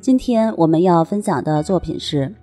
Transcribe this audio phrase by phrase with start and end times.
[0.00, 2.34] 今天我们要分享的作品是：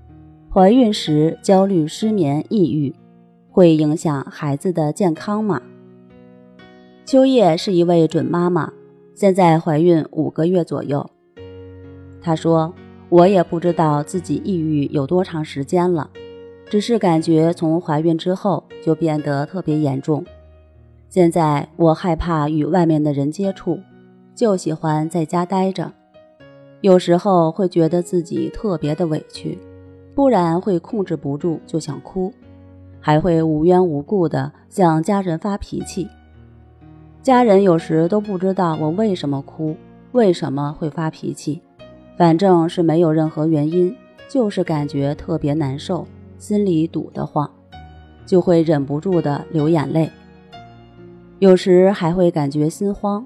[0.53, 2.93] 怀孕时焦虑、失眠、抑郁，
[3.49, 5.59] 会影响孩子的健康吗？
[7.03, 8.71] 秋叶是一位准妈妈，
[9.15, 11.09] 现在怀孕五个月左右。
[12.21, 12.71] 她说
[13.09, 16.07] ：“我也不知道自己抑郁有多长时间了，
[16.69, 20.23] 只是感觉从怀孕之后就变得特别严重。
[21.09, 23.79] 现在我害怕与外面的人接触，
[24.35, 25.91] 就喜欢在家待着。”
[26.81, 29.57] 有时候会觉得自己特别的委屈，
[30.13, 32.31] 不然会控制不住就想哭，
[32.99, 36.07] 还会无缘无故的向家人发脾气。
[37.23, 39.75] 家人有时都不知道我为什么哭，
[40.11, 41.61] 为什么会发脾气，
[42.15, 43.93] 反正是没有任何原因，
[44.29, 47.49] 就是感觉特别难受，心里堵得慌，
[48.25, 50.09] 就会忍不住的流眼泪。
[51.39, 53.25] 有时还会感觉心慌，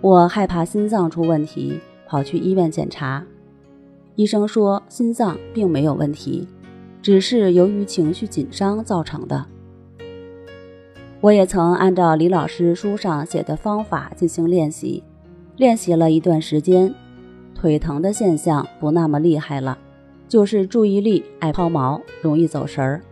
[0.00, 1.80] 我害怕心脏出问题。
[2.08, 3.22] 跑去医院检查，
[4.16, 6.48] 医生说心脏并没有问题，
[7.02, 9.44] 只是由于情绪紧张造成的。
[11.20, 15.02] 我也曾按照李老师书上写的方法进行练习，
[15.56, 16.94] 练习了一段时间，
[17.54, 19.76] 腿疼的现象不那么厉害了，
[20.28, 23.02] 就是注意力爱抛锚，容易走神儿，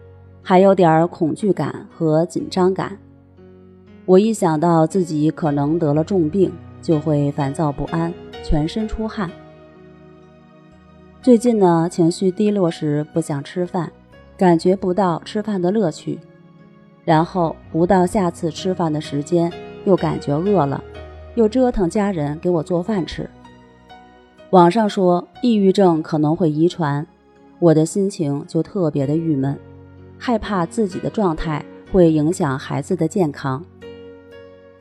[0.41, 2.97] 还有点恐惧感和紧张感。
[4.05, 8.13] 我一想到自己可能得了重病，就会烦躁不安。
[8.45, 9.29] 全身出汗。
[11.21, 13.91] 最近呢，情绪低落时不想吃饭，
[14.37, 16.21] 感觉不到吃饭的乐趣，
[17.05, 19.53] 然后不到下次吃饭的时间，
[19.85, 20.81] 又感觉饿了，
[21.35, 23.29] 又折腾家人给我做饭吃。
[24.51, 27.05] 网上说抑郁症可能会遗传，
[27.59, 29.59] 我的心情就特别的郁闷，
[30.17, 33.65] 害怕自己的状态会影响孩子的健康，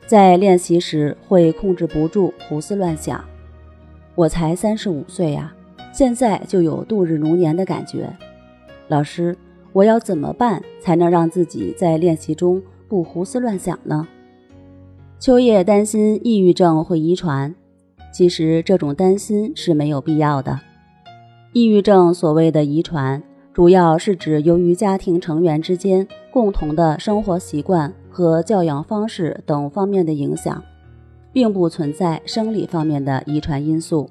[0.06, 3.24] 在练习时会控制不住胡思乱想。
[4.14, 5.52] 我才三十五岁呀，
[5.92, 8.08] 现在就有度日如年的感觉。
[8.88, 9.36] 老师，
[9.72, 14.06] 我要怎么办才能让自己在练习中不胡思乱想呢？
[15.18, 17.52] 秋叶担心抑郁症会遗传，
[18.12, 20.60] 其实这种担心是没有必要的。
[21.52, 30.62] 抑郁症所谓的遗传，主要是指由于家庭成员之间共同的生活习惯和教养方式等方面的影响。
[31.36, 34.08] 并不存在生理方面的遗传因素，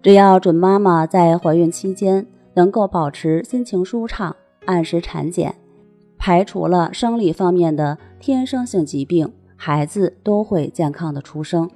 [0.00, 2.24] 只要准妈妈在怀孕期间
[2.54, 4.36] 能够保持心情舒畅，
[4.66, 5.52] 按时产检，
[6.16, 11.68] 排除了生理方面的天生性疾病，孩子都会健康的出生。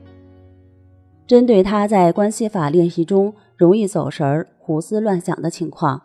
[1.26, 6.02] 针对她在关系法练习中容易走神儿、胡思乱想的情况，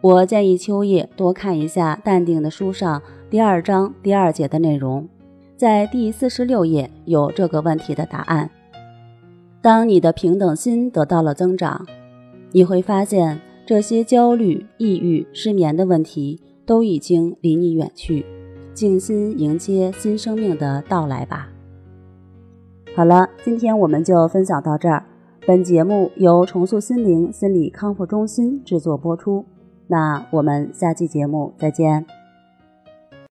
[0.00, 5.08] 我建议秋叶多看一下《淡定的书》上第二章第二节的内容。
[5.56, 8.48] 在第四十六页有这个问题的答案。
[9.60, 11.84] 当你的平等心得到了增长，
[12.52, 18.24] 你会发现这些焦虑、抑郁、失眠的问题都已经离你远去。
[18.72, 21.48] 静心迎接新生命的到来吧。
[22.94, 25.04] 好了，今天我们就分享到这儿。
[25.46, 29.44] 本节目由重塑心灵心理康复中心制作播出。
[29.88, 32.06] 那我们下期节目再见。